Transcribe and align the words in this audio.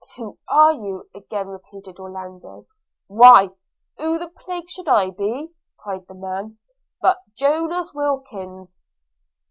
'Who 0.17 0.39
are 0.49 0.73
you?' 0.73 1.07
again 1.13 1.49
repeated 1.49 1.99
Orlando. 1.99 2.65
'Why, 3.05 3.49
who 3.99 4.17
the 4.17 4.29
plague 4.35 4.67
should 4.67 4.87
I 4.87 5.11
be,' 5.11 5.49
cried 5.77 6.07
the 6.07 6.15
man, 6.15 6.57
'but 7.01 7.19
Jonas 7.37 7.93
Wilkins? 7.93 8.79